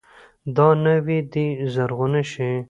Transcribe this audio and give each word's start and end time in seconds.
دا 0.55 0.67
ناوې 0.83 1.19
دې 1.33 1.47
زرغونه 1.73 2.21
شي. 2.31 2.51